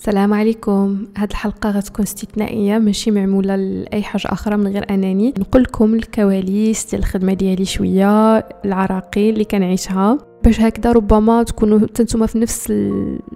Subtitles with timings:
[0.00, 1.06] السلام عليكم.
[1.16, 6.90] هاد الحلقة غتكون استثنائية ماشي معمولة لأي حاجة أخرى من غير انني نقول لكم الكواليس
[6.90, 10.18] ديال الخدمة ديالي شوية العراقيل اللي كنعيشها.
[10.44, 12.70] باش هكذا ربما تكونوا نتوما في نفس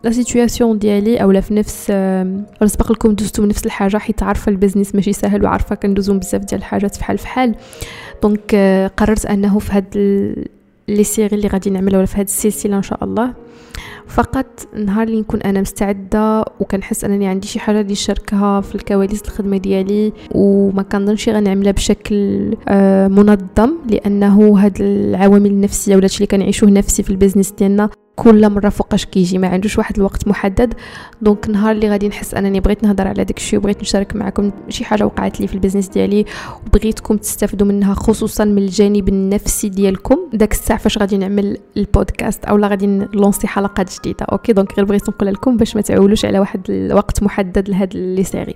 [0.05, 4.51] la situation ديالي اولا في نفس ولا سبق لكم دوزتوا من نفس الحاجة حيت عارفة
[4.51, 7.55] ال business ماشي سهل وعارفة كندوزو بزاف ديال الحاجات فحال فحال
[8.23, 8.55] donc
[8.97, 9.95] قررت أنه في هاد
[10.89, 13.35] les séries اللي غادي نعملها ولا في هاد السلسلة إن شاء الله.
[14.07, 19.23] فقط نهار اللي نكون أنا مستعدة وكنحس أنني عندي شي حاجة اللي نشاركها في الكواليس
[19.23, 26.71] الخدمة ديالي وما كنظنش غنعملها بشكل آه، منظم لأنه هاد العوامل النفسية ولا اللي كنعيشوه
[26.71, 30.75] نفسي في الـ business ديالنا كل مرة فوقاش كيجي ما عندوش واحد الوقت محدد.
[31.23, 34.85] donc نهار اللي غادي نحس أنني بغيت نهضر على داك الشيء وبغيت نشارك معكم شي
[34.85, 36.25] حاجة وقعت لي في الـ business ديالي
[36.67, 40.19] وبغيتكم تستافدوا منها خصوصا من الجانب النفسي ديالكم.
[40.33, 44.85] داك الساعة فاش غادي نعمل البودكاست اولا غادي نـ lancer حلقات جديدة OK؟ donc غير
[44.85, 48.55] بغيت نقول لكم باش ما تعولوش على واحد الوقت محدد لهاد les séries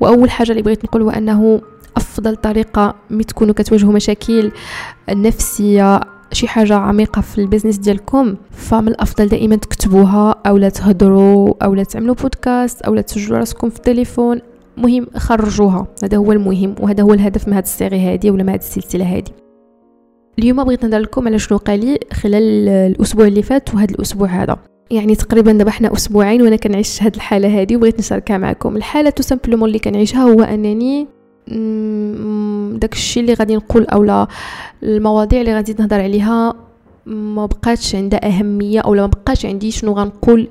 [0.00, 1.60] وأول حاجة اللي بغيت نقول هو أنه
[1.96, 4.52] أفضل طريقة ملي تكونوا كتواجهوا مشاكل
[5.10, 6.00] نفسية
[6.32, 11.74] شي حاجة عميقة في الـ business ديالكم فمن الأفضل دائما تكتبوها أو لا تهضروا أو
[11.74, 14.40] لا تعملوا بودكاست أو لا تسجلوا راسكم في التليفون.
[14.76, 18.48] مهم خرجوها هذا هو المهم وهذا هو الهدف من هذه الـ série هذه ولا من
[18.48, 19.24] هذه السلسلة هذه
[20.38, 24.56] اليوم بغيت نهضر لكم على شنو وقع لي خلال الأسبوع اللي فات وهذا الأسبوع هذا.
[24.90, 28.76] يعني تقريبا دابا حنا أسبوعين وأنا كنعيش هذه الحالة هذه وبغيت نشاركها معكم.
[28.76, 31.08] الحالة tout simplement اللي كنعيشها هو أنني
[32.78, 34.26] داك الشيء اللي غادي نقول اولا
[34.82, 36.54] المواضيع اللي غادي نهضر عليها
[37.06, 40.48] ما بقاتش عندها أهمية اولا ما بقاش عندي شنو غنقول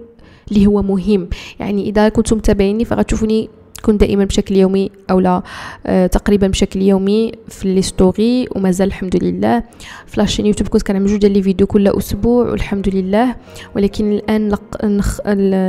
[0.52, 1.30] اللي هو مهم.
[1.60, 3.50] يعني إذا كنتم متابعيني فغتشوفوني
[3.82, 5.44] تكون دائما بشكل يومي أو لا.
[5.86, 9.64] آه تقريبا بشكل يومي في les stories ومازال الحمد لله.
[10.08, 13.36] في la chaîne YouTube كنت كنعمل جوج ديال les vidéos كل أسبوع والحمد لله.
[13.76, 14.56] ولكن الآن.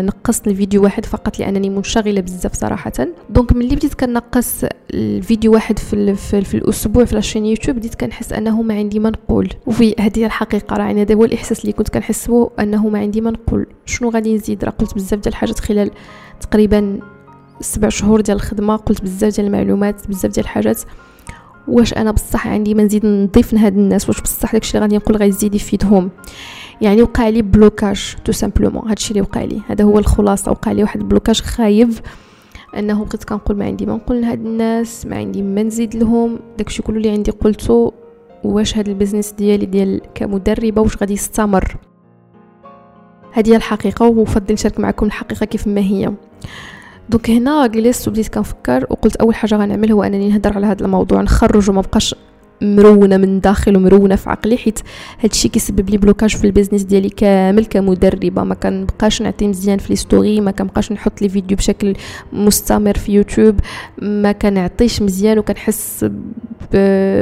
[0.06, 2.92] نقصت الفيديو واحد فقط لأنني منشغلة بزاف صراحة.
[3.30, 6.16] donc ملي بديت كنقص الفيديو واحد في, ال...
[6.16, 9.94] في, في الأسبوع في la chaîne YouTube بديت كنحس أنه ما عندي ما نقول وفي
[10.00, 14.10] هذه الحقيقة راه هذا هو الإحساس اللي كنت كنحسه أنه ما عندي ما نقول شنو
[14.10, 15.90] غادي نزيد؟ راه قلت بزاف ديال الحاجات خلال
[16.40, 17.00] تقريبا
[17.60, 20.82] سبع شهور ديال الخدمة قلت بزاف ديال المعلومات بزاف ديال الحاجات.
[21.68, 25.16] واش أنا بصح عندي ما نزيد نضيف لهاد الناس؟ واش بصح داكشي اللي غادي نقول
[25.16, 26.10] غيزيد يفيدهم
[26.80, 29.60] يعني وقع لي blocage tout simplement هادشي اللي وقع لي.
[29.68, 30.50] هذا هو الخلاصة.
[30.50, 31.92] وقع لي واحد الـ blocage خايب
[32.78, 36.38] أنه بقيت كنقول ما عندي ما نقول لهاد الناس ما عندي ما نزيد لهم.
[36.58, 37.92] داكشي كله اللي عندي قلته
[38.44, 41.76] واش هاد الـ business ديالي ديال كمدربة واش غادي يستمر؟
[43.32, 46.12] هذه هي الحقيقة وفضل نشارك معكم الحقيقة كيف ما هي.
[47.08, 51.20] donc هنا جلست وبديت كنفكر وقلت أول حاجة غنعمل هو أنني نهضر على هذا الموضوع
[51.22, 52.14] نخرجو ما بقاش
[52.62, 54.78] مرونة من داخل ومرونة في عقلي حيت
[55.20, 58.42] هادشي كيسبب لي blocage في الـ business ديالي كامل كمدربة.
[58.42, 61.94] ما كنبقاش نعطي مزيان في les stories ما كنبقاش نحط les vidéos بشكل
[62.32, 63.60] مستمر في يوتيوب
[64.02, 66.06] ما كنعطيش مزيان وكنحس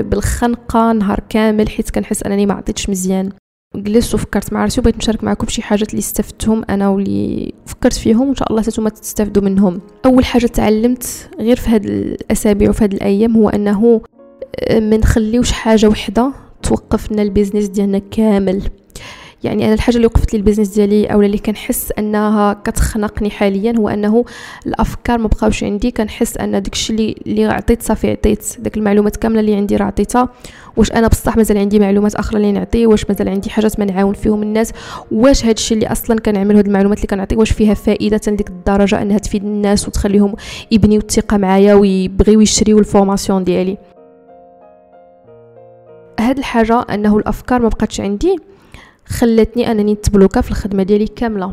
[0.02, 3.30] بالخنقة نهار كامل حيت كنحس أنني ما عطيتش مزيان.
[3.76, 8.28] جلست وفكرت مع راسي وبغيت نشارك معكم شي حاجات اللي استفدتهم أنا واللي فكرت فيهم
[8.28, 9.80] وإن شاء الله نتوما تستافدوا منهم.
[10.06, 14.00] أول حاجة تعلمت غير في هاد الأسابيع وفي هاد الأيام هو أنه
[14.60, 16.32] آه، ما نخليوش حاجة وحدة
[16.62, 18.62] توقف لنا الـ business ديالنا كامل.
[19.44, 23.76] يعني أنا الحاجة اللي وقفت لي الـ business ديالي أو اللي كنحس أنها كتخنقني حاليا
[23.78, 24.24] هو أنه
[24.66, 25.90] الأفكار ما بقاوش عندي.
[25.90, 28.56] كنحس أن داكشي اللي اللي عطيت صافي عطيت.
[28.58, 30.28] داك المعلومات كاملة اللي عندي راه عطيتها.
[30.76, 34.14] واش أنا بصح مازال عندي معلومات أخرى اللي نعطي؟ واش مازال عندي حاجات ما نعاون
[34.14, 34.72] فيهم الناس؟
[35.12, 39.18] واش هادشي اللي أصلا كنعمل؟ هاد المعلومات اللي كنعطي واش فيها فائدة لديك الدرجة أنها
[39.18, 40.34] تفيد الناس وتخليهم
[40.70, 43.78] يبنيو الثقة معايا ويبغيو يشريو الـ formation ديالي؟
[46.20, 48.49] هاد الحاجة أنه الأفكار ما بقاتش عندي.
[49.10, 51.52] خلتني أنني نتبلوكا في الخدمة ديالي كاملة.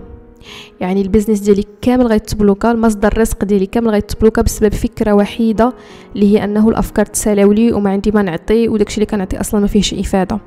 [0.79, 5.73] يعني الـ business ديالي كامل غيتبلوكا المصدر الرزق ديالي كامل غيتبلوكا بسبب فكرة وحيدة
[6.15, 9.93] اللي هي أنه الأفكار تسالاولي وما عندي ما نعطي وداكشي اللي كنعطي أصلا ما فيهش
[9.93, 10.39] إفادة.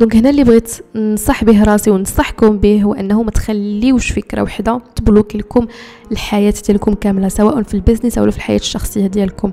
[0.00, 4.80] donc هنا اللي بغيت نصح به راسي ونصحكم به هو أنه ما تخليوش فكرة وحدة
[4.96, 5.66] تبلوكي لكم
[6.12, 9.52] الحياة ديالكم كاملة سواء في الـ business أو في الحياة الشخصية ديالكم.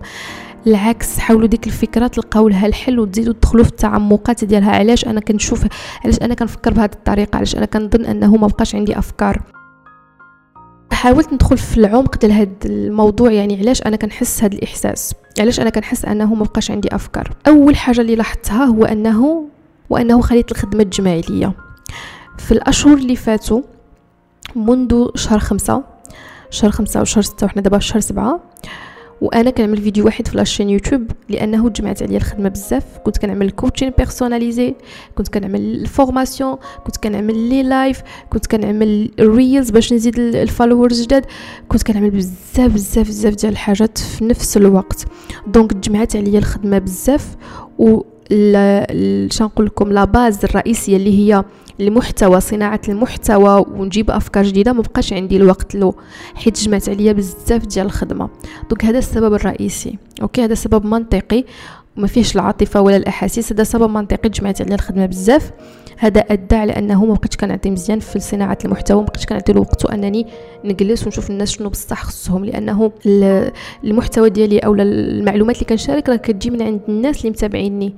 [0.67, 4.71] العكس حاولوا ديك الفكرة تلقاو لها الحل وتزيدوا تدخلوا في التعمقات ديالها.
[4.71, 5.65] علاش؟ أنا كنشوف
[6.05, 9.41] علاش أنا كنفكر بهذه الطريقة؟ علاش أنا كنظن أنه ما بقاش عندي أفكار؟
[10.91, 15.69] حاولت ندخل في العمق ديال هذا الموضوع يعني علاش أنا كنحس هذا الإحساس؟ علاش أنا
[15.69, 19.47] كنحس أنه ما بقاش عندي أفكار؟ أول حاجة اللي لاحظتها هو أنه
[19.89, 21.51] وأنه خليت الخدمة تجمع ليا.
[22.37, 23.61] في الأشهر اللي فاتوا
[24.55, 25.83] منذ شهر خمسة
[26.49, 28.39] شهر خمسة وشهر ستة وحنا دابا شهر سبعة
[29.21, 32.97] وأنا كنعمل فيديو واحد في la chaîne YouTube لأنه جمعت عليا الخدمة بزاف.
[32.97, 34.75] كنت كنعمل coaching personnalisé
[35.15, 41.01] كنت كنعمل الـ formation كنت كنعمل les lives كنت كنعمل reels باش نزيد الـ followers
[41.01, 41.25] جداد.
[41.67, 45.05] كنت كنعمل بزاف بزاف بزاف ديال الحاجات في نفس الوقت.
[45.47, 47.35] donc جمعت عليا الخدمة بزاف
[47.79, 48.01] و
[49.31, 51.43] شنقول لكم la base الرئيسية اللي هي
[51.79, 54.73] المحتوى صناعة المحتوى ونجيب أفكار جديدة.
[54.73, 55.93] ما بقاش عندي الوقت له
[56.35, 58.29] حيت جمعت عليا بزاف ديال الخدمة.
[58.69, 59.97] donc هذا السبب الرئيسي.
[60.21, 61.43] OK هذا سبب منطقي.
[61.97, 65.51] وما فيهش العاطفة ولا الأحاسيس هذا سبب منطقي جمعت عليا الخدمة بزاف.
[65.97, 69.85] هذا أدى على أنه ما بقيتش كنعطي مزيان في صناعة المحتوى ما بقيتش كنعطي الوقت
[69.85, 70.27] انني
[70.65, 72.91] نجلس ونشوف الناس شنو بصح خصهم لأنه
[73.83, 77.95] المحتوى ديالي أو المعلومات اللي كنشارك راه كتجي من عند الناس اللي متابعيني.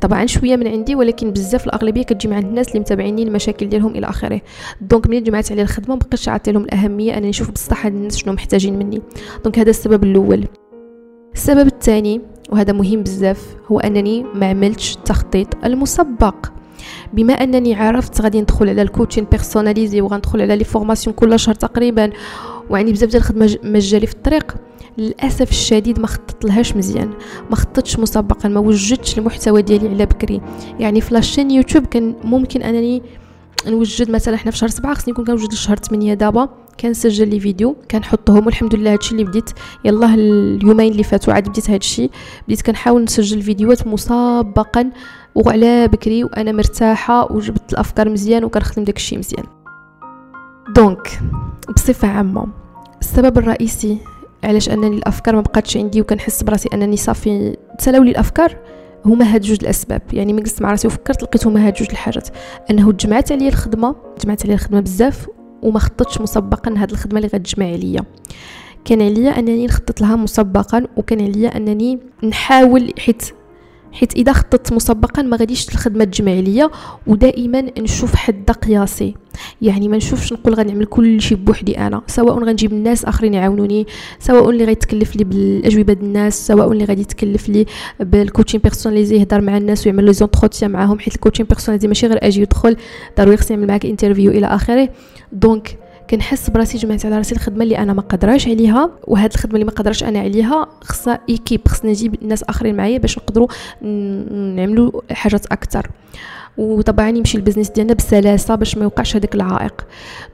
[0.00, 3.96] طبعا شوية من عندي ولكن بزاف الأغلبية كتجي من عند الناس اللي متابعيني المشاكل ديالهم
[3.96, 4.40] إلى آخره.
[4.80, 8.16] دونك ملي جمعت على الخدمة ما بقيتش عاطي لهم الأهمية أنني نشوف بصح هاد الناس
[8.16, 9.02] شنو محتاجين مني.
[9.44, 10.44] donc هذا السبب الأول.
[11.34, 16.34] السبب الثاني وهذا مهم بزاف هو أنني ما عملتش التخطيط المسبق.
[17.12, 21.54] بما أنني عرفت غادي ندخل على الـ coaching personnalisé وغندخل على les formations كل شهر
[21.54, 22.10] تقريبا
[22.70, 24.54] يعني بزاف ديال الخدمة مازالي في الطريق
[24.98, 27.10] للأسف الشديد ما خططت لهاش مزيان.
[27.50, 30.40] ما خططتش مسبقا ما وجدتش المحتوى ديالي على بكري.
[30.80, 33.02] يعني في la chaîne YouTube كان ممكن أنني
[33.66, 36.48] نوجد مثلا حنا في شهر سبعة خصني نكون كنوجد لشهر 8 دابا.
[36.80, 39.50] كنسجل لي فيديو كنحطهم والحمد لله هادشي اللي بديت
[39.84, 42.10] يلاه اليومين اللي فاتوا عاد بديت هادشي.
[42.46, 44.90] بديت كنحاول نسجل فيديوهات مسبقا
[45.34, 49.44] وعلى بكري وأنا مرتاحة وجبت الأفكار مزيان وكنخدم داكشي مزيان.
[50.76, 51.20] donc
[51.76, 52.46] بصفة عامة
[53.00, 53.98] السبب الرئيسي
[54.44, 58.56] علاش أنني الأفكار ما بقاتش عندي وكنحس براسي أنني صافي تسالوا الأفكار
[59.06, 60.02] هما هاد جوج الأسباب.
[60.12, 62.28] يعني ملي جلست مع راسي وفكرت لقيت هما هاد جوج الحاجات.
[62.70, 65.28] أنه تجمعت عليا الخدمة جمعت عليا الخدمة بزاف
[65.62, 68.04] وما خططتش مسبقا هاد الخدمة اللي غتجمع عليا.
[68.84, 73.22] كان عليا أنني نخطط لها مسبقا وكان عليا أنني نحاول حيت
[73.92, 76.70] حيت إذا خططت مسبقا ما غاديش الخدمة تجمع ليا
[77.06, 79.14] ودائما نشوف حد قياسي
[79.62, 82.02] يعني ما نشوفش نقول غنعمل كل شيء بوحدي أنا.
[82.06, 83.86] سواء غنجيب الناس آخرين يعاونوني
[84.18, 87.66] سواء اللي غيتكلف لي بالأجوبة ديال الناس سواء اللي غادي يتكلف لي
[88.00, 92.06] بال coaching personnalisé يهضر مع الناس ويعمل les entretiens معاهم حيت ال coaching personnalisé ماشي
[92.06, 92.76] غير أجي يدخل
[93.18, 94.88] ضروري خصني نعمل معاك interview إلى آخره.
[95.32, 95.78] donc
[96.10, 99.70] كنحس براسي جمعت على راسي الخدمة اللي أنا ما قدراش عليها وهاد الخدمة اللي ما
[99.70, 103.48] قدرش أنا عليها خصها équipe خصني نجيب ناس آخرين معايا باش نقدروا
[104.56, 105.90] نعملوا حاجات أكثر
[106.58, 109.86] وطبعا يمشي ال business ديالنا بسلاسة باش ما يوقعش هذاك العائق.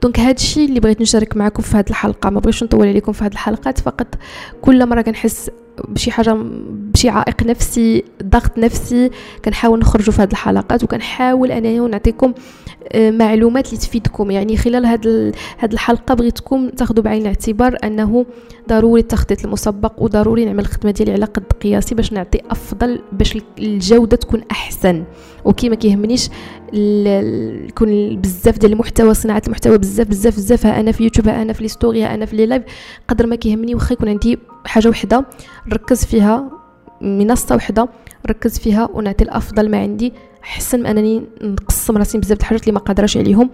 [0.03, 3.23] donc هذا الشيء اللي بغيت نشارك معكم في هذه الحلقة ما بغيتش نطول عليكم في
[3.23, 4.07] هذه الحلقات فقط
[4.61, 5.49] كل مرة كنحس
[5.87, 6.37] بشي حاجة
[6.93, 9.11] بشي عائق نفسي ضغط نفسي
[9.45, 12.33] كنحاول نخرجوا في هذه الحلقات وكنحاول أنني نعطيكم
[12.91, 14.31] آه، معلومات اللي تفيدكم.
[14.31, 18.25] يعني خلال هذه هذه الحلقة بغيتكم تاخذوا بعين الاعتبار أنه
[18.69, 24.17] ضروري التخطيط المسبق وضروري نعمل الخدمة ديالي على قد قياسي باش نعطي أفضل باش الجودة
[24.17, 25.03] تكون أحسن.
[25.45, 26.29] okay ما كيهمنيش
[26.77, 30.65] يكون بزاف ديال المحتوى صناعة المحتوى بزاف بزاف بزاف.
[30.65, 32.63] ها أنا في يوتيوب ها أنا في ال story ها أنا في les lives.
[33.07, 35.25] قدر ما كيهمني واخا يكون عندي حاجة وحدة
[35.67, 36.51] نركز فيها
[37.01, 37.89] منصة وحدة
[38.25, 40.13] نركز فيها ونعطي الأفضل ما عندي.
[40.43, 43.49] أحسن من أنني نقسم راسي بزاف د الحاجات اللي ما قادراش عليهم.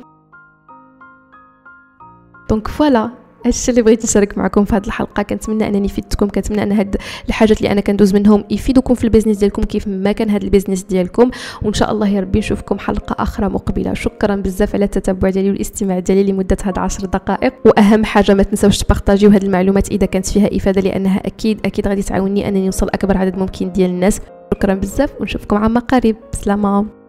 [2.49, 5.23] donc voilà هادشي اللي بغيت نشارك معكم في هذه الحلقة.
[5.23, 6.95] كنتمنى أنني فدتكم كنتمنى أن هاد
[7.27, 10.47] الحاجات اللي أنا كندوز منهم يفيدوكم في ال business ديالكم كيف ما كان هذا ال
[10.47, 11.31] business ديالكم.
[11.61, 13.93] وإن شاء الله يا ربي نشوفكم حلقة أخرى مقبلة.
[13.93, 17.53] شكرا بزاف على التتبع ديالي والاستماع ديالي لمدة هاد 10 دقائق.
[17.65, 22.03] وأهم حاجة ما تنساوش تبارطاجيو هذه المعلومات إذا كانت فيها إفادة لأنها أكيد أكيد غادي
[22.03, 24.21] تعاوني أنني نوصل أكبر عدد ممكن ديال الناس.
[24.53, 26.15] شكرا بزاف ونشوفكم عما قريب.
[26.33, 27.00] بسلامه